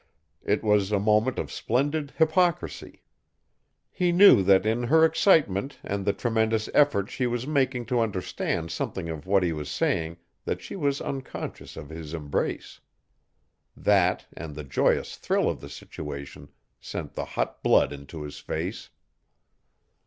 It 0.41 0.63
was 0.63 0.91
a 0.91 0.99
moment 0.99 1.37
of 1.37 1.51
splendid 1.51 2.11
hypocrisy. 2.17 3.03
He 3.91 4.11
knew 4.11 4.41
that 4.41 4.65
in 4.65 4.81
her 4.85 5.05
excitement 5.05 5.77
and 5.83 6.05
the 6.05 6.11
tremendous 6.13 6.71
effort 6.73 7.11
she 7.11 7.27
was 7.27 7.45
making 7.45 7.85
to 7.85 7.99
understand 7.99 8.71
something 8.71 9.09
of 9.09 9.27
what 9.27 9.43
he 9.43 9.53
was 9.53 9.69
saying 9.69 10.17
that 10.43 10.59
she 10.59 10.75
was 10.75 11.01
unconscious 11.01 11.77
of 11.77 11.89
his 11.89 12.15
embrace. 12.15 12.79
That, 13.77 14.25
and 14.35 14.55
the 14.55 14.63
joyous 14.63 15.17
thrill 15.17 15.47
of 15.47 15.61
the 15.61 15.69
situation, 15.69 16.49
sent 16.79 17.13
the 17.13 17.25
hot 17.37 17.61
blood 17.61 17.93
into 17.93 18.23
his 18.23 18.39
face. 18.39 18.89